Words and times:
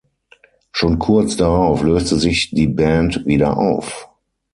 Schon 0.71 0.97
kurz 0.97 1.37
darauf 1.37 1.83
löste 1.83 2.15
sich 2.17 2.49
die 2.49 2.65
Band 2.65 3.23
wieder 3.27 3.55
auf. 3.59 4.09